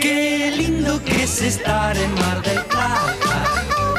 [0.00, 3.44] Qué lindo que es estar en Mar del Plata,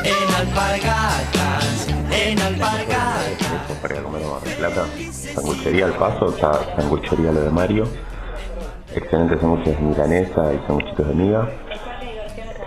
[0.03, 3.77] en Alpargatas, en Alpargatas.
[3.81, 4.85] para comer Mar del Plata.
[5.35, 7.83] Sanguchería al paso, está sanguchería lo de Mario.
[8.95, 11.49] Excelentes sándwiches de milanesa y sanguchitos de miga.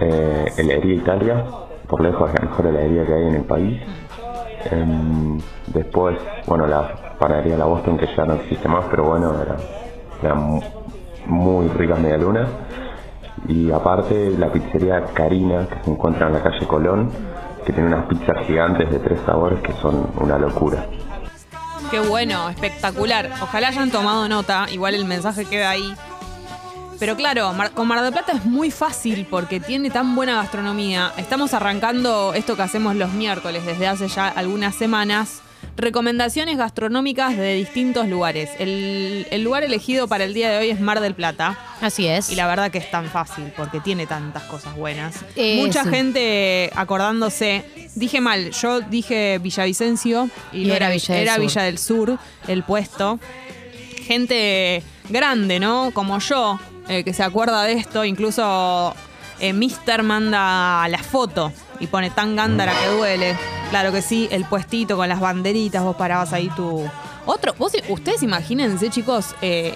[0.01, 1.45] Eh, heladería Italia,
[1.89, 3.83] por lejos es la mejor heladería que hay en el país.
[4.71, 6.17] Em, después,
[6.47, 9.57] bueno, la panadería La Boston que ya no existe más, pero bueno, era,
[10.23, 10.63] era mu-
[11.27, 12.49] muy ricas medialunas.
[13.49, 17.11] Y aparte la pizzería Karina, que se encuentra en la calle Colón,
[17.65, 20.87] que tiene unas pizzas gigantes de tres sabores que son una locura.
[21.91, 23.31] Qué bueno, espectacular.
[23.43, 25.95] Ojalá hayan tomado nota, igual el mensaje queda ahí.
[26.99, 31.13] Pero claro, con Mar del Plata es muy fácil porque tiene tan buena gastronomía.
[31.17, 35.44] Estamos arrancando esto que hacemos los miércoles desde hace ya algunas semanas.
[35.77, 38.51] Recomendaciones gastronómicas de distintos lugares.
[38.61, 41.59] El, el lugar elegido para el día de hoy es Mar del Plata.
[41.81, 42.31] Así es.
[42.31, 45.17] Y la verdad que es tan fácil porque tiene tantas cosas buenas.
[45.35, 45.91] Eh, Mucha sí.
[45.91, 47.65] gente acordándose.
[47.97, 51.43] Dije mal, yo dije Villavicencio y, Y no era Villa del era Sur.
[51.45, 53.19] Villa del Sur el puesto.
[54.03, 55.91] Gente grande, ¿no?
[55.93, 56.59] Como yo,
[56.89, 58.05] eh, que se acuerda de esto.
[58.05, 58.95] Incluso
[59.41, 63.37] eh, Mister manda la foto y pone tan gándara que duele.
[63.71, 66.89] Claro que sí, el puestito con las banderitas, vos parabas ahí tu.
[67.27, 69.75] Otro, vos, ustedes imagínense, chicos, eh,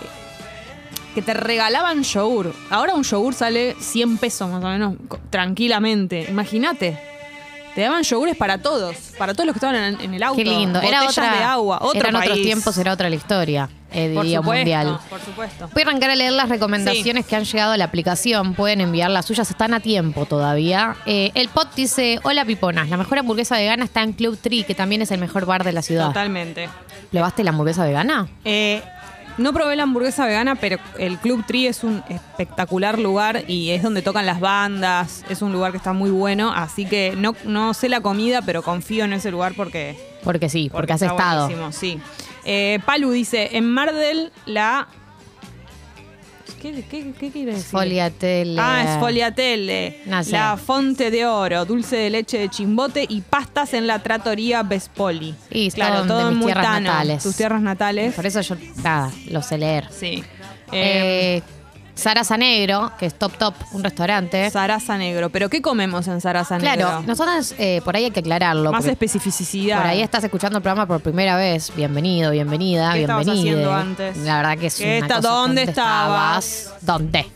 [1.15, 2.55] que te regalaban yogur.
[2.71, 4.95] Ahora un yogur sale 100 pesos más o menos,
[5.31, 6.27] tranquilamente.
[6.29, 6.99] Imagínate.
[7.75, 10.37] Te daban yogures para todos, para todos los que estaban en, en el auto.
[10.37, 10.81] Qué lindo.
[10.81, 12.45] Era otra, de agua, otro eran otros país.
[12.45, 14.99] tiempos, era otra la historia, eh, Por diría supuesto, mundial.
[15.11, 15.69] Por supuesto.
[15.73, 18.55] Voy a arrancar a leer las recomendaciones que han llegado a la aplicación.
[18.55, 20.97] Pueden enviar las suyas, están a tiempo todavía.
[21.07, 24.75] Eh, el pot dice: Hola piponas, la mejor hamburguesa vegana está en Club Tree, que
[24.75, 26.07] también es el mejor bar de la ciudad.
[26.09, 26.69] Totalmente.
[27.11, 28.29] ¿Probaste la hamburguesa vegana?
[28.45, 28.83] Eh,
[29.39, 33.83] no probé la hamburguesa vegana, pero el Club Tree es un espectacular lugar y es
[33.85, 35.25] donde tocan las bandas.
[35.31, 38.63] Es un lugar que está muy bueno, así que no, no sé la comida, pero
[38.63, 41.71] confío en ese lugar porque, Porque sí, porque, has está estado.
[41.73, 42.01] sí.
[42.51, 44.89] Eh, Palu dice, en Mar del la...
[46.63, 47.67] ¿Qué, qué, qué quiere decir?
[47.71, 48.57] Foliatele.
[48.61, 50.01] Ah, es Foliatelle.
[50.07, 50.33] No sé.
[50.33, 55.35] La Fonte de Oro, dulce de leche de chimbote y pastas en la tratoría Vespoli.
[55.51, 57.23] Y claro, todo de mis muy tierras natales.
[57.23, 58.15] Tus tierras natales.
[58.15, 59.87] Por eso yo, nada, lo sé leer.
[59.93, 60.25] Sí.
[60.73, 61.43] Eh, Eh,
[61.99, 64.49] Sarasa Negro, que es top top, un restaurante.
[64.51, 65.31] Sarasa Negro.
[65.31, 66.75] ¿Pero qué comemos en Sarasa Negro?
[66.87, 68.71] Claro, nosotros eh, por ahí hay que aclararlo.
[68.71, 69.79] Más porque especificidad.
[69.79, 71.73] Por ahí estás escuchando el programa por primera vez.
[71.75, 73.33] Bienvenido, bienvenida, ¿Qué bienvenida.
[73.33, 74.17] haciendo antes?
[74.19, 76.73] La verdad que es ¿Qué una está- cosa, dónde estabas?
[76.83, 77.27] ¿Dónde?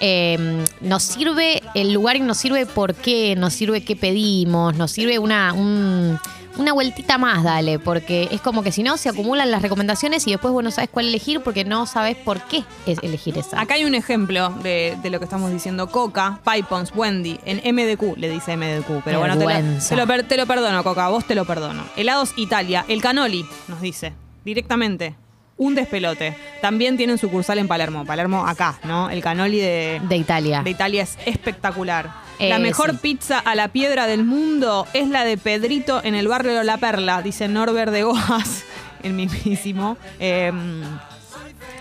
[0.00, 4.90] Eh, nos sirve el lugar y nos sirve por qué, nos sirve qué pedimos, nos
[4.90, 6.18] sirve una, un-
[6.56, 10.30] una vueltita más, dale, porque es como que si no se acumulan las recomendaciones y
[10.32, 13.60] después vos no sabes cuál elegir porque no sabes por qué es elegir esa.
[13.60, 15.88] Acá hay un ejemplo de, de lo que estamos diciendo.
[15.88, 19.02] Coca, Pipons, Wendy, en MDQ, le dice MDQ.
[19.04, 19.88] Pero bueno, te lo, Vergüenza.
[19.90, 21.84] te, lo per- te lo perdono, Coca, vos te lo perdono.
[21.96, 24.14] Helados Italia, el canoli, nos dice,
[24.44, 25.14] directamente.
[25.58, 26.36] Un despelote.
[26.62, 28.04] También tienen sucursal en Palermo.
[28.04, 29.10] Palermo acá, ¿no?
[29.10, 30.62] El canoli de, de Italia.
[30.62, 32.10] de Italia es espectacular.
[32.38, 32.98] Eh, la mejor sí.
[33.02, 37.20] pizza a la piedra del mundo es la de Pedrito en el barrio La Perla,
[37.22, 38.64] dice Norbert de Goas,
[39.02, 39.96] el mismísimo.
[40.20, 40.52] Eh,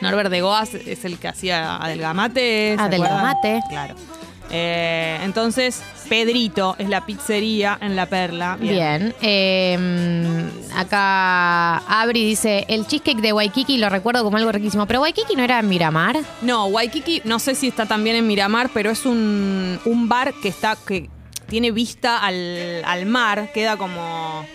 [0.01, 2.75] Norbert de Goas es el que hacía Adelgamate.
[2.75, 3.61] ¿se Adelgamate.
[3.69, 3.95] Claro.
[4.49, 8.57] Eh, entonces, Pedrito es la pizzería en La Perla.
[8.59, 9.13] Bien.
[9.21, 9.77] Eh,
[10.77, 14.85] acá Abri dice, el cheesecake de Waikiki lo recuerdo como algo riquísimo.
[14.85, 16.17] Pero Waikiki no era en Miramar.
[16.41, 20.49] No, Waikiki, no sé si está también en Miramar, pero es un, un bar que
[20.49, 21.09] está que
[21.47, 24.45] tiene vista al, al mar, queda como,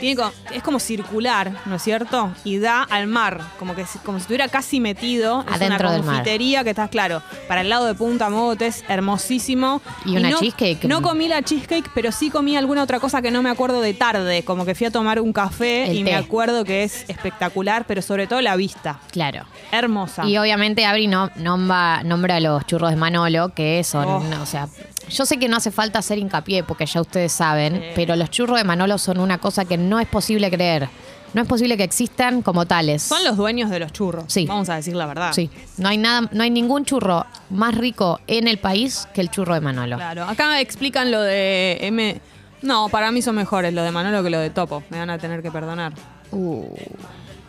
[0.00, 0.22] tiene
[0.54, 2.30] es como circular, ¿no es cierto?
[2.44, 5.44] Y da al mar, como que si- como si estuviera casi metido.
[5.48, 6.14] Es Adentro una del mar.
[6.16, 9.80] confitería que está claro, para el lado de Punta Mogote es hermosísimo.
[10.04, 10.84] Y una no, cheesecake.
[10.84, 13.94] No comí la cheesecake, pero sí comí alguna otra cosa que no me acuerdo de
[13.94, 16.10] tarde, como que fui a tomar un café El y té.
[16.10, 19.44] me acuerdo que es espectacular, pero sobre todo la vista, Claro.
[19.72, 20.24] hermosa.
[20.26, 24.42] Y obviamente Abri no, nombra, nombra los churros de Manolo, que son, Oh.
[24.42, 24.68] o sea,
[25.10, 28.58] yo sé que no hace falta hacer hincapié porque ya ustedes saben, pero los churros
[28.58, 30.88] de Manolo son una cosa que no es posible creer.
[31.34, 33.02] No es posible que existan como tales.
[33.02, 34.24] Son los dueños de los churros.
[34.28, 34.46] Sí.
[34.46, 35.32] Vamos a decir la verdad.
[35.32, 39.30] Sí, no hay nada, no hay ningún churro más rico en el país que el
[39.30, 39.96] churro de Manolo.
[39.96, 40.24] Claro.
[40.24, 42.20] Acá explican lo de M.
[42.62, 44.82] No, para mí son mejores lo de Manolo que lo de Topo.
[44.88, 45.92] Me van a tener que perdonar.
[46.32, 46.64] Uh,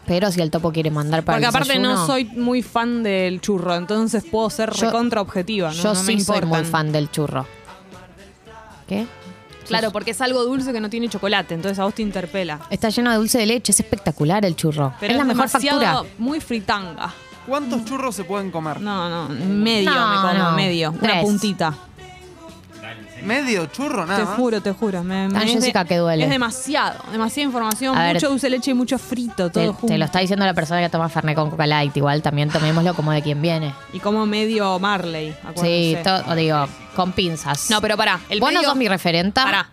[0.10, 3.40] pero si el topo quiere mandar para Porque el aparte no soy muy fan del
[3.42, 5.68] churro, entonces puedo ser Yo- recontra objetiva.
[5.70, 5.76] ¿no?
[5.76, 7.46] yo No me sí soy muy fan del churro.
[8.88, 9.06] ¿Qué?
[9.68, 12.60] Claro, porque es algo dulce que no tiene chocolate, entonces a vos te interpela.
[12.72, 14.94] Está lleno de dulce de leche, es espectacular el churro.
[15.00, 16.14] Pero es la mejor demasiado- factura.
[16.18, 17.14] Muy fritanga.
[17.48, 18.82] ¿Cuántos churros se pueden comer?
[18.82, 20.52] No, no, medio No, me como, no.
[20.54, 20.90] medio.
[20.90, 21.22] Una Tres.
[21.24, 21.74] puntita.
[23.24, 24.36] ¿Medio churro nada te más?
[24.36, 25.04] juro, te juro.
[25.04, 26.24] Me, es Jessica que duele.
[26.24, 28.14] Es demasiado, demasiada información, A ver.
[28.16, 29.88] mucho dulce de leche y mucho frito, todo Te, junto.
[29.88, 31.96] te lo está diciendo la persona que toma Fernet con Coca Light.
[31.98, 33.74] Igual también tomémoslo como de quien viene.
[33.94, 35.38] Y como medio Marley, Sí,
[35.96, 36.02] acuérdense.
[36.04, 37.70] todo, digo, con pinzas.
[37.70, 38.20] No, pero pará.
[38.30, 39.44] El Vos no medio- sos mi referenta.
[39.44, 39.70] Pará.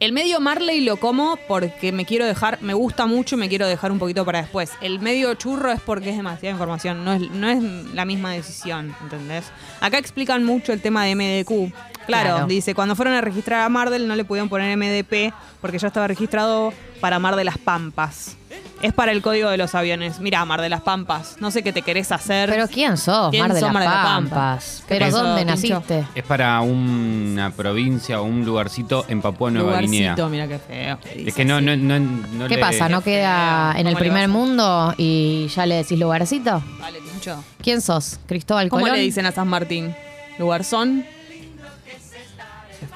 [0.00, 3.66] El medio Marley lo como porque me quiero dejar, me gusta mucho y me quiero
[3.66, 4.70] dejar un poquito para después.
[4.82, 7.62] El medio churro es porque es demasiada información, no es, no es
[7.94, 9.44] la misma decisión, ¿entendés?
[9.80, 11.72] Acá explican mucho el tema de MDQ.
[12.06, 12.46] Claro, Claro.
[12.46, 16.06] dice, cuando fueron a registrar a Mardel no le pudieron poner MDP porque ya estaba
[16.06, 18.36] registrado para Mar de las Pampas.
[18.82, 20.20] Es para el código de los aviones.
[20.20, 22.50] Mira, Mar de las Pampas, no sé qué te querés hacer.
[22.50, 23.30] Pero ¿quién sos?
[23.30, 24.30] ¿Quién Mar de sos, las Mar de la Pampa?
[24.36, 24.84] Pampas.
[24.86, 26.06] ¿Qué ¿Pero dónde naciste?
[26.14, 30.12] Es para una provincia o un lugarcito en Papúa Nueva Guinea.
[30.16, 30.98] Lugarcito, mira qué feo.
[31.14, 32.88] Es que no, no, no, no ¿Qué le- pasa?
[32.88, 36.62] ¿No queda en el ¿Cómo primer mundo y ya le decís lugarcito?
[36.80, 37.42] Dale, Tincho.
[37.62, 38.18] ¿Quién sos?
[38.26, 38.96] ¿Cristóbal ¿Cómo Colón?
[38.96, 39.94] le dicen a San Martín?
[40.38, 41.04] ¿Lugarzón?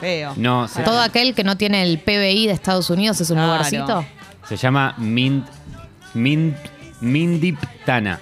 [0.00, 0.32] Feo.
[0.36, 3.52] No, se, ¿Todo aquel que no tiene el PBI de Estados Unidos es un Claro.
[3.52, 4.04] lugarcito?
[4.48, 5.44] se llama Mind,
[6.14, 6.54] Mind,
[7.00, 8.18] Mindiptana.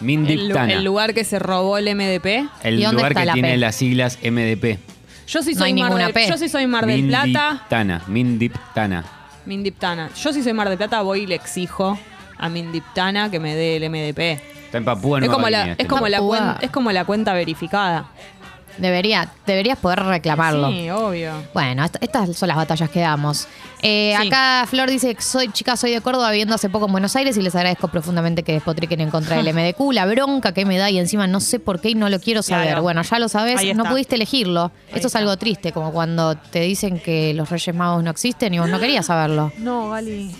[0.00, 0.72] El, lu- Mindiptana.
[0.72, 2.48] el lugar que se robó el MDP.
[2.62, 3.56] El ¿Y dónde lugar está que la tiene P?
[3.58, 4.78] las siglas MDP.
[5.26, 6.26] Yo sí No soy hay Mar ninguna del, P.
[6.28, 7.50] Yo sí soy Mar del Plata.
[7.50, 8.02] Mindiptana.
[8.08, 9.04] Mindiptana.
[9.46, 10.10] Mindiptana.
[10.20, 11.98] Yo sí soy Mar del Plata, voy y le exijo
[12.38, 14.40] a Mindiptana que me dé el MDP.
[14.66, 15.72] Está en Papúa Es Nueva como, la, Guinea.
[15.74, 16.38] es, este como la Papúa.
[16.38, 18.06] cuen- es como la cuenta verificada.
[18.80, 20.70] Debería, deberías poder reclamarlo.
[20.70, 21.32] Sí, obvio.
[21.54, 23.46] Bueno, est- estas son las batallas que damos.
[23.82, 24.26] Eh, Sí.
[24.28, 27.42] Acá Flor dice, soy chica, soy de Córdoba, viviendo hace poco en Buenos Aires y
[27.42, 30.98] les agradezco profundamente que despotriquen en contra del MDQ, la bronca que me da y
[30.98, 32.66] encima no sé por qué y no lo quiero saber.
[32.68, 32.82] Claro.
[32.82, 33.90] Bueno, ya lo sabes, Ahí no está.
[33.90, 34.64] pudiste elegirlo.
[34.64, 35.18] Ahí Esto es está.
[35.20, 38.78] algo triste, como cuando te dicen que los Reyes Magos no existen y vos no
[38.80, 39.52] querías saberlo.
[39.58, 40.34] No, Gali.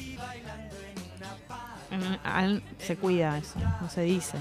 [1.91, 4.37] Mm, al- Se cuida eso, no se dice.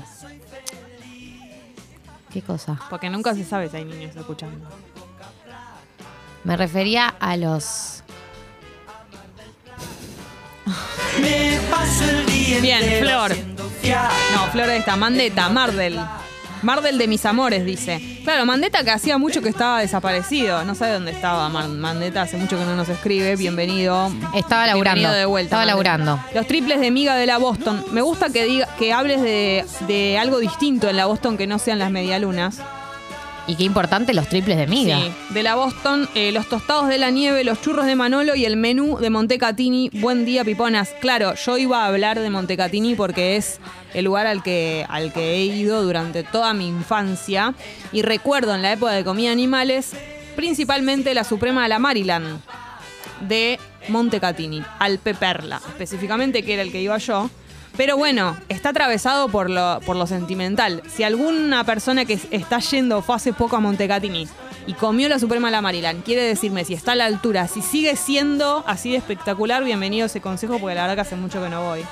[2.32, 2.80] ¿Qué cosa?
[2.90, 4.68] Porque nunca se sabe si hay niños escuchando.
[6.44, 8.04] Me refería a los...
[12.62, 13.36] Bien, Flor.
[14.34, 15.50] No, Flor de esta, Mandeta,
[16.62, 16.80] Mardel.
[16.80, 18.02] Mardel de mis amores, dice.
[18.24, 20.64] Claro, Mandeta que hacía mucho que estaba desaparecido.
[20.64, 23.36] No sabe dónde estaba Mar- Mandeta, hace mucho que no nos escribe.
[23.36, 24.12] Bienvenido.
[24.34, 24.96] Estaba laburando.
[25.00, 25.48] Bienvenido de vuelta.
[25.48, 26.20] Estaba laburando.
[26.34, 27.84] Los triples de miga de la Boston.
[27.92, 31.60] Me gusta que diga, que hables de, de algo distinto en la Boston que no
[31.60, 32.60] sean las medialunas.
[33.48, 34.98] Y qué importante los triples de miga.
[34.98, 38.46] Sí, de la Boston, eh, los tostados de la nieve, los churros de Manolo y
[38.46, 39.90] el menú de Montecatini.
[39.94, 40.94] Buen día, piponas.
[41.02, 43.60] Claro, yo iba a hablar de Montecatini porque es
[43.94, 47.56] el lugar al que, al que he ido durante toda mi infancia.
[47.92, 49.94] Y recuerdo en la época de comida animales,
[50.36, 52.40] principalmente la Suprema de la Maryland
[53.28, 57.30] de Montecatini, Alpe Perla, específicamente, que era el que iba yo.
[57.78, 60.84] Pero bueno, está atravesado por lo, por lo sentimental.
[60.94, 64.28] Si alguna persona que está yendo o fue hace poco a Montecatini
[64.68, 67.96] y comió la Suprema la Maryland quiere decirme si está a la altura, si sigue
[67.96, 71.50] siendo así de espectacular, bienvenido a ese consejo porque la verdad que hace mucho que
[71.50, 71.86] no voy.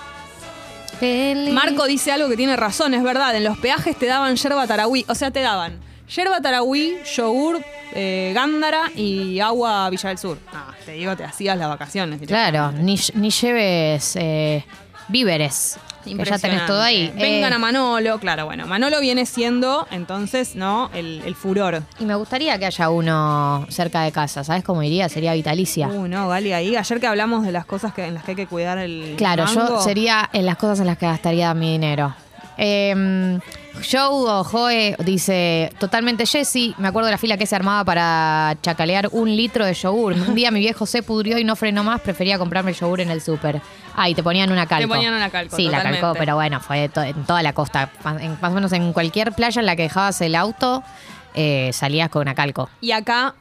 [0.99, 1.53] Feliz.
[1.53, 3.35] Marco dice algo que tiene razón, es verdad.
[3.35, 5.05] En los peajes te daban yerba tarahui.
[5.07, 5.79] O sea, te daban
[6.13, 7.61] yerba tarahui, yogur,
[7.93, 10.39] eh, gándara y agua Villa del Sur.
[10.51, 12.19] Ah, te digo, te hacías las vacaciones.
[12.25, 14.65] Claro, ni, ni lleves eh,
[15.07, 15.77] víveres.
[16.05, 17.11] Que ya tenés todo ahí.
[17.17, 18.65] Vengan Eh, a Manolo, claro, bueno.
[18.65, 20.89] Manolo viene siendo entonces, ¿no?
[20.93, 21.83] El, el furor.
[21.99, 24.45] Y me gustaría que haya uno cerca de casa.
[24.45, 25.09] ¿Sabes cómo iría?
[25.09, 25.89] Sería Vitalicia.
[25.89, 26.77] Uh, no, Gali, ahí.
[26.77, 29.15] Ayer que hablamos de las cosas que, en las que hay que cuidar el.
[29.17, 32.15] claro, yo sería en las cosas en las que gastaría mi dinero.
[32.57, 33.37] Eh,
[33.89, 38.55] Joe o Joe dice, totalmente Jessy, me acuerdo de la fila que se armaba para
[38.61, 40.13] chacalear un litro de yogur.
[40.13, 43.09] Un día mi viejo se pudrió y no frenó más, prefería comprarme el yogur en
[43.11, 43.61] el súper.
[43.95, 44.87] Ah, y te ponían una calco.
[44.89, 47.89] ponían una calco, Sí, la calcó, pero bueno, fue to- en toda la costa.
[48.19, 50.83] En- más o menos en cualquier playa en la que dejabas el auto,
[51.33, 52.69] eh, salías con una calco.
[52.81, 53.35] Y acá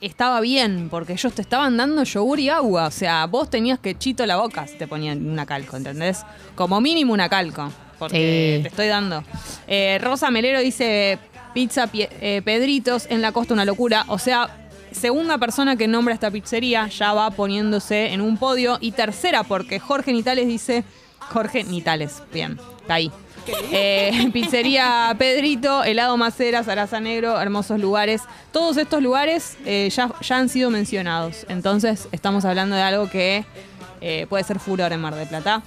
[0.00, 2.86] estaba bien, porque ellos te estaban dando yogur y agua.
[2.86, 6.24] O sea, vos tenías que chito la boca si te ponían una calco, ¿entendés?
[6.54, 7.70] Como mínimo una calco.
[7.98, 8.62] Porque Sí.
[8.62, 9.24] te estoy dando.
[9.66, 11.18] Eh, Rosa Melero dice:
[11.54, 14.04] pizza Pie- eh, Pedritos en la costa, una locura.
[14.08, 14.48] O sea.
[14.90, 18.78] Segunda persona que nombra esta pizzería ya va poniéndose en un podio.
[18.80, 20.82] Y tercera, porque Jorge Nitales dice.
[21.30, 23.12] Jorge Nitales, bien, está ahí.
[23.70, 28.22] Eh, pizzería Pedrito, helado Macera, Zaraza Negro, hermosos lugares.
[28.50, 31.44] Todos estos lugares eh, ya, ya han sido mencionados.
[31.50, 33.44] Entonces estamos hablando de algo que
[34.00, 35.62] eh, puede ser furor en Mar del Plata.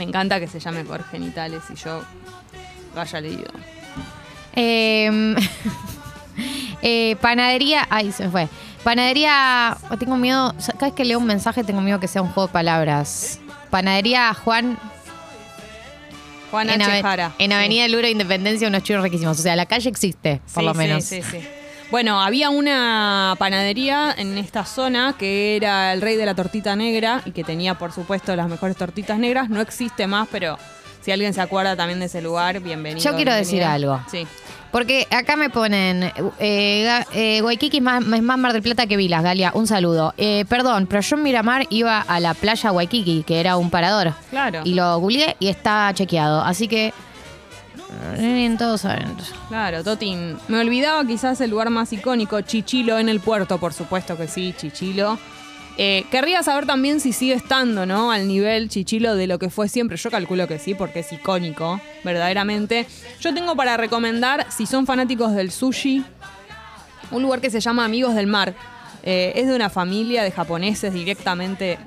[0.00, 2.02] Me encanta que se llame Jorge Nitales y yo
[2.94, 3.50] lo haya leído.
[4.56, 5.36] Eh,
[6.82, 7.86] eh, panadería.
[7.90, 8.48] Ay, se me fue.
[8.82, 9.76] Panadería.
[9.98, 10.54] Tengo miedo.
[10.78, 13.40] Cada vez que leo un mensaje, tengo miedo que sea un juego de palabras.
[13.68, 14.78] Panadería Juan.
[16.50, 17.02] Juan en, H.
[17.02, 17.32] Jara.
[17.36, 17.54] en Sí.
[17.54, 19.38] Avenida Luro Independencia unos churros riquísimos.
[19.38, 21.04] O sea, la calle existe, por Sí, lo sí, menos.
[21.04, 21.40] Sí, sí,
[21.90, 27.20] Bueno, había una panadería en esta zona que era el rey de la tortita negra
[27.24, 29.50] y que tenía, por supuesto, las mejores tortitas negras.
[29.50, 30.56] No existe más, pero
[31.00, 33.02] si alguien se acuerda también de ese lugar, bienvenido.
[33.02, 34.00] Yo quiero decir algo.
[34.08, 34.24] Sí.
[34.70, 38.96] Porque acá me ponen, eh, eh, Waikiki es más, es más Mar del Plata que
[38.96, 40.14] Vilas, Galia, un saludo.
[40.16, 44.14] Eh, perdón, pero yo en Miramar iba a la playa Waikiki, que era un parador.
[44.30, 44.60] Claro.
[44.64, 46.40] Y lo googleé y está chequeado.
[46.42, 46.94] Así que,
[48.16, 49.16] eh, en todos saben.
[49.48, 50.36] Claro, Totín.
[50.48, 54.54] Me olvidaba quizás el lugar más icónico, Chichilo en el puerto, por supuesto que sí,
[54.56, 55.18] Chichilo.
[55.76, 58.12] Eh, querría saber también si sigue estando, ¿no?
[58.12, 59.96] Al nivel Chichilo de lo que fue siempre.
[59.96, 62.86] Yo calculo que sí, porque es icónico, verdaderamente.
[63.20, 66.04] Yo tengo para recomendar, si son fanáticos del sushi,
[67.10, 68.54] un lugar que se llama Amigos del Mar.
[69.02, 71.78] Eh, es de una familia de japoneses directamente,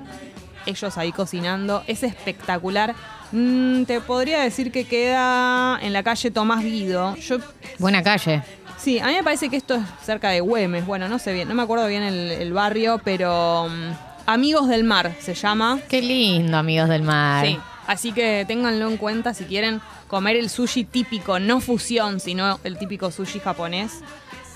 [0.66, 1.84] ellos ahí cocinando.
[1.86, 2.94] Es espectacular.
[3.34, 7.16] Mm, te podría decir que queda en la calle Tomás Guido.
[7.16, 7.38] Yo
[7.80, 8.42] Buena calle.
[8.78, 10.86] Sí, a mí me parece que esto es cerca de Güemes.
[10.86, 13.92] Bueno, no sé bien, no me acuerdo bien el, el barrio, pero mm,
[14.26, 15.80] Amigos del Mar se llama.
[15.88, 17.44] Qué lindo, amigos del mar.
[17.44, 22.60] Sí, así que ténganlo en cuenta si quieren comer el sushi típico, no fusión, sino
[22.62, 24.00] el típico sushi japonés,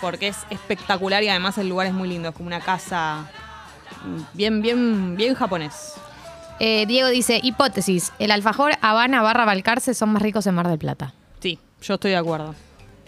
[0.00, 3.26] porque es espectacular y además el lugar es muy lindo, es como una casa
[4.04, 5.94] mm, bien, bien, bien japonés.
[6.60, 10.78] Eh, Diego dice, hipótesis, el alfajor Habana barra Balcarce son más ricos en Mar del
[10.78, 11.14] Plata.
[11.40, 12.54] Sí, yo estoy de acuerdo.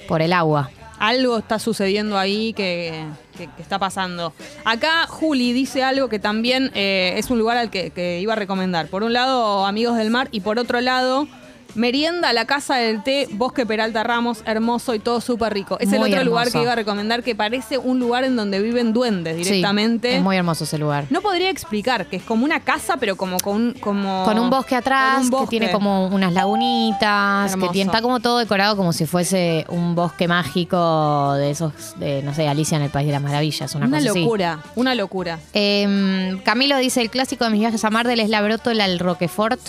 [0.09, 0.71] Por el agua.
[0.99, 4.35] algo está sucediendo ahí que, que- que está pasando.
[4.66, 8.37] Acá Juli dice algo que también eh, es un lugar al que, que iba a
[8.37, 8.87] recomendar.
[8.88, 11.26] Por un lado, Amigos del Mar, y por otro lado,
[11.74, 15.78] Merienda, la Casa del Té, Bosque Peralta Ramos, hermoso y todo súper rico.
[15.80, 18.92] Es el otro lugar que iba a recomendar que parece un lugar en donde viven
[18.92, 20.10] duendes directamente.
[20.10, 21.06] Sí, es muy hermoso ese lugar.
[21.10, 24.76] No podría explicar, que es como una casa, pero como con como Con un bosque
[24.76, 27.68] atrás, que tiene como unas lagunitas, Hermoso.
[27.68, 32.22] que tiene, está como todo decorado como si fuese un bosque mágico de esos, de,
[32.22, 34.20] no sé, Alicia en el País de las Maravillas, una, una cosa así.
[34.20, 35.38] locura, una locura.
[35.54, 39.60] Eh, Camilo dice, el clásico de mis viajes a Mardel es la brótola, el Roquefort.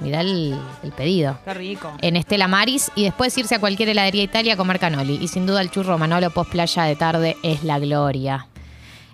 [0.00, 1.38] Mirá el, el pedido.
[1.44, 1.92] Qué rico.
[2.00, 5.18] En Estela Maris y después irse a cualquier heladería Italia a comer canoli.
[5.20, 8.46] Y sin duda el churro Manolo post playa de tarde es la gloria.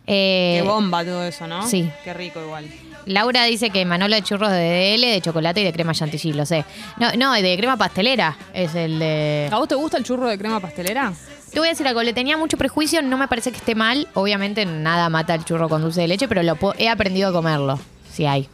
[0.07, 1.67] Eh, Qué bomba todo eso, ¿no?
[1.67, 1.91] sí.
[2.05, 2.67] Qué rico igual.
[3.07, 6.45] Laura dice que Manolo de churros de DL, de chocolate y de crema chantilly, lo
[6.47, 6.65] sé.
[6.99, 9.49] No, no, de crema pastelera es el de...
[9.51, 11.13] ¿A vos te gusta el churro de crema pastelera?
[11.53, 14.09] Te voy a decir algo, le tenía mucho prejuicio, no me parece que esté mal.
[14.15, 17.79] Obviamente nada mata el churro con dulce de leche, pero lo he aprendido a comerlo,
[18.11, 18.49] si hay.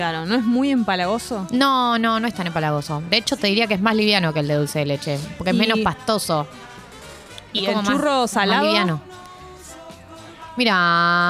[0.00, 1.46] Claro, ¿no es muy empalagoso?
[1.50, 3.02] No, no, no es tan empalagoso.
[3.10, 5.50] De hecho, te diría que es más liviano que el de dulce de leche, porque
[5.50, 6.46] es Y- menos pastoso.
[7.52, 8.64] ¿Y Es el como más- churro más salado?
[8.64, 9.02] liviano.
[10.56, 10.72] Mira,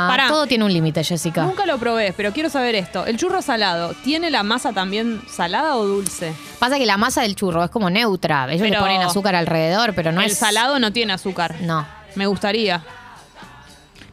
[0.08, 0.28] Pará.
[0.28, 1.42] todo tiene un límite, Jessica.
[1.42, 3.04] Nunca lo probé, pero quiero saber esto.
[3.06, 6.32] ¿El churro salado tiene la masa también salada o dulce?
[6.60, 8.44] Pasa que la masa del churro es como neutra.
[8.52, 10.38] Ellos le Pero- ponen azúcar alrededor, pero no el es.
[10.38, 11.56] salado no tiene azúcar.
[11.62, 11.84] No.
[12.14, 12.84] Me gustaría.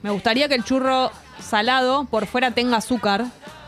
[0.01, 1.11] Me gustaría que el churro
[1.47, 3.25] salado por fuera tenga azúcar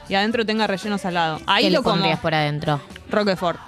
[0.10, 1.40] y adentro tenga relleno salado.
[1.46, 1.96] Ahí ¿Qué lo le como.
[1.96, 2.82] pondrías por adentro?
[3.10, 3.60] Roquefort.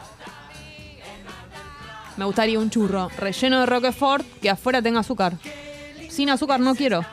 [2.18, 5.34] Me gustaría un churro relleno de Roquefort que afuera tenga azúcar.
[6.10, 7.04] Sin azúcar no quiero.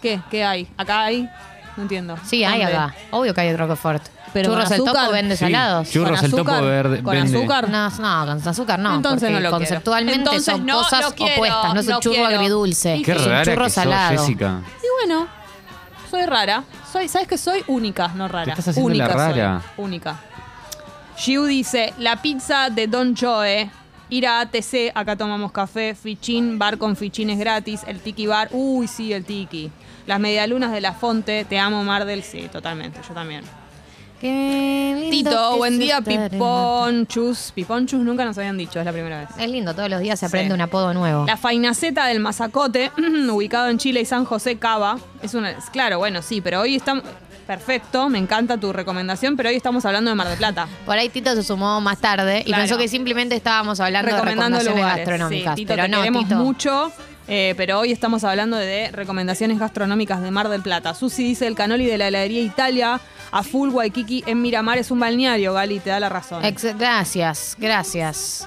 [0.00, 0.20] ¿Qué?
[0.30, 0.66] ¿Qué hay?
[0.78, 1.28] ¿Acá hay?
[1.76, 2.16] No entiendo.
[2.24, 2.76] Sí, hay ¿Dónde?
[2.76, 2.94] acá.
[3.10, 4.02] Obvio que hay Roquefort.
[4.32, 4.94] Pero Churros con el azúcar.
[5.02, 5.90] topo vende Sí, salados.
[5.90, 6.62] churros ¿Con el topo azúcar?
[6.64, 7.36] verde- ¿Con vende.
[7.38, 7.68] azúcar?
[7.68, 8.94] No, no, con azúcar no.
[8.94, 9.56] Entonces porque no lo quiero.
[9.58, 11.74] conceptualmente Entonces son no cosas lo quiero, opuestas.
[11.74, 12.28] No es un no churro quiero.
[12.36, 13.02] agridulce.
[13.04, 14.10] Qué es un rara churro que sos, salado.
[14.18, 14.60] Jessica.
[14.78, 15.26] Y bueno,
[16.10, 16.64] soy rara.
[16.90, 17.62] Soy, ¿Sabes que soy?
[17.68, 18.44] Única, no rara.
[18.46, 19.38] Te estás haciendo única la soy.
[19.40, 19.62] rara.
[19.76, 20.20] Única.
[21.16, 23.70] Giu dice, la pizza de Don Joe.
[24.12, 28.88] Ir a ATC, acá tomamos café, fichín, bar con fichines gratis, el tiki bar, uy
[28.88, 29.70] sí, el tiki.
[30.06, 33.44] Las medialunas de la Fonte, te amo Mar del, sí, totalmente, yo también.
[34.20, 37.52] Qué lindo Tito, que buen es día, estar en Piponchus.
[37.54, 39.28] Piponchus nunca nos habían dicho, es la primera vez.
[39.38, 40.54] Es lindo, todos los días se aprende Sí.
[40.54, 41.24] un apodo nuevo.
[41.26, 42.90] La Fainaceta del Mazacote,
[43.32, 44.98] ubicado en Chile y San José, Cava.
[45.22, 47.04] Es una, es claro, bueno, sí, pero hoy estamos.
[47.46, 50.68] Perfecto, me encanta tu recomendación, pero hoy estamos hablando de Mar del Plata.
[50.86, 52.62] Por ahí Tito se sumó más tarde y Claro.
[52.62, 55.06] pensó que simplemente estábamos hablando de recomendando recomendaciones lugares.
[55.08, 55.54] gastronómicas.
[55.56, 56.36] Sí, Tito, pero te no, queremos Tito.
[56.36, 56.92] mucho,
[57.30, 60.92] eh, pero hoy estamos hablando de recomendaciones gastronómicas de Mar del Plata.
[60.94, 63.00] Susi dice el canoli de la heladería Italia
[63.32, 66.44] a full Waikiki en Miramar es un balneario, Gali, te da la razón.
[66.44, 68.46] Ex- gracias, gracias.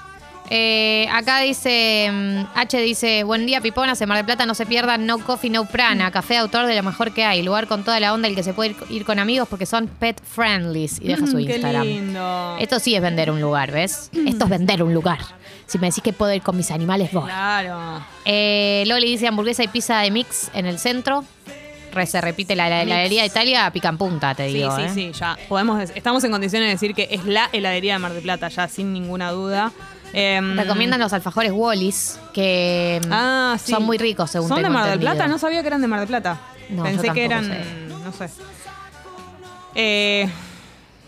[0.50, 4.66] Eh, acá dice, mm, H dice, buen día Piponas, en Mar del Plata no se
[4.66, 7.82] pierdan No Coffee, No Prana, café de autor de lo mejor que hay, lugar con
[7.82, 10.90] toda la onda el que se puede ir, ir con amigos porque son pet friendly
[11.00, 11.82] y deja su Mm, Qué Instagram.
[11.86, 12.56] lindo.
[12.60, 14.10] Esto sí es vender un lugar, ¿ves?
[14.26, 15.20] Esto es vender un lugar.
[15.66, 17.24] Si me decís que puedo ir con mis animales, voy.
[17.24, 18.04] Claro.
[18.24, 21.24] Eh, Loli dice hamburguesa y pizza de mix en el centro.
[21.92, 24.74] re- se repite la, la- la heladería de Italia pica en punta, te Sí, digo.
[24.76, 24.90] sí, ¿eh?
[24.92, 28.22] sí, ya podemos, estamos en condiciones de decir que es la heladería de Mar del
[28.22, 29.70] Plata, ya sin ninguna duda.
[30.12, 33.70] Em, Recomiendan los alfajores Wallis, que mm, Ah, sí.
[33.72, 35.12] son muy ricos, según ¿Son de tengo Mar del entendido.
[35.14, 35.28] Plata?
[35.28, 36.40] No sabía que eran de Mar del Plata.
[36.68, 38.28] No, Pensé que tampoco eran, no sé.
[39.76, 40.28] Eh,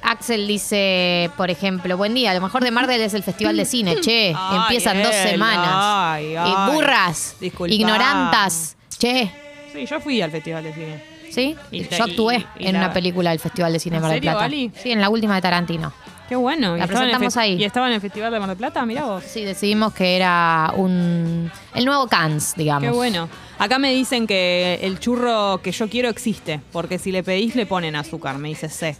[0.02, 3.96] Axel dice, por ejemplo, buen día, lo mejor de Mardel es el Festival de Cine,
[4.00, 5.68] che, Ay, empiezan dos él, semanas.
[5.72, 6.72] ay, Eh, ay.
[6.72, 7.74] burras, Disculpa.
[7.74, 9.30] ignorantas, che,
[9.72, 11.16] sí, yo fui al Festival de Cine.
[11.30, 11.56] ¿sí?
[11.70, 14.12] Y Yo actué y- y en la- una película del Festival de Cine ¿En Mar
[14.12, 14.44] del Plata.
[14.44, 14.70] Ali?
[14.80, 15.92] Sí, en la última de Tarantino.
[16.28, 16.76] Qué bueno.
[16.76, 17.54] ¿Y La presentamos ahí.
[17.54, 18.84] ¿Y estaba en el Festival de Mar del Plata?
[18.86, 19.22] Mirá vos.
[19.24, 22.82] Sí, decidimos que era un el nuevo Cannes, digamos.
[22.84, 23.28] Qué bueno.
[23.58, 27.66] Acá me dicen que el churro que yo quiero existe, porque si le pedís le
[27.66, 28.96] ponen azúcar, me dice C.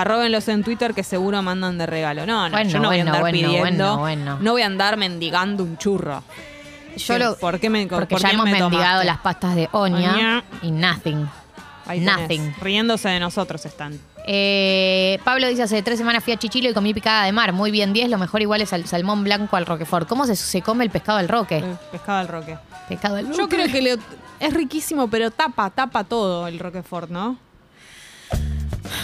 [0.00, 2.26] Arróbenlos en Twitter que seguro mandan de regalo.
[2.26, 3.98] No, no, Bueno, yo no voy a bueno, andar bueno, pidiendo.
[3.98, 4.38] bueno, bueno.
[4.40, 6.22] No voy a andar mendigando un churro.
[6.96, 9.06] Yo Sí, lo, ¿por qué me- porque por ya hemos me mendigado tomaste?
[9.06, 10.44] las pastas de Oña Oña.
[10.62, 11.28] y nothing.
[11.86, 12.18] Ahí tenés.
[12.20, 12.54] Nothing.
[12.60, 13.98] Riéndose de nosotros están.
[14.26, 17.52] Eh, Pablo dice, hace tres semanas fui a Chichilo y comí picada de mar.
[17.52, 18.10] Muy bien, 10.
[18.10, 20.06] Lo mejor igual es el salmón blanco al roquefort.
[20.08, 21.64] ¿Cómo se, se come el pescado al roque?
[21.90, 22.58] Pescado al roque.
[22.88, 23.56] Pescado al Yo roque.
[23.56, 23.98] creo que le-
[24.40, 27.36] es riquísimo, pero tapa, tapa todo el Roquefort, ¿no?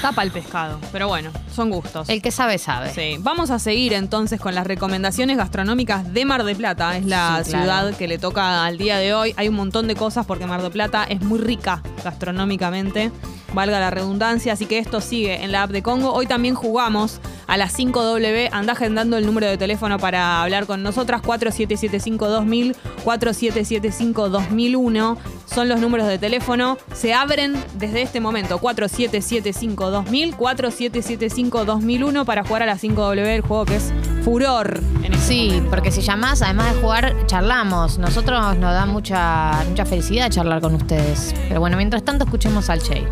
[0.02, 0.78] Tapa el pescado.
[0.92, 2.08] Pero bueno, son gustos.
[2.08, 2.92] El que sabe, sabe.
[2.92, 6.96] Sí, vamos a seguir entonces con las recomendaciones gastronómicas de Mar de Plata.
[6.96, 7.64] Es la Sí, claro.
[7.64, 9.34] ciudad que le toca al día de hoy.
[9.36, 13.10] Hay un montón de cosas porque Mar de Plata es muy rica gastronómicamente,
[13.54, 14.52] valga la redundancia.
[14.52, 16.12] Así que esto sigue en la app de Congo.
[16.12, 18.48] Hoy también jugamos a las 5W.
[18.52, 21.22] Anda agendando el número de teléfono para hablar con nosotras.
[21.22, 26.78] 4775-2000, 4775-2001 son los números de teléfono.
[26.94, 28.58] Se abren desde este momento.
[28.60, 33.92] 4775-2000, 4775-2001 para jugar a las 5W, el juego que es
[34.24, 34.80] furor.
[35.02, 35.70] En este Sí, momento.
[35.70, 37.98] porque si llamás, además de jugar, charlamos.
[37.98, 41.34] Nosotros nos da mucha, mucha felicidad charlar con ustedes.
[41.48, 43.04] Pero bueno, mientras tanto, escuchemos al Che.